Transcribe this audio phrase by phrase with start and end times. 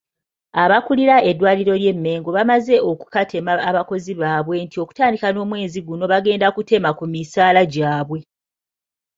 [0.63, 7.05] Abakulira eddwaliro ly'e Mmengo bamaze okukatema abakozi baabwe nti okutandika n'omwezi guno bagenda kutema ku
[7.13, 8.19] misaala gyabwe.